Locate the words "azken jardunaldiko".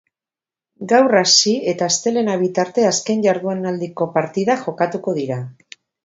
2.91-4.07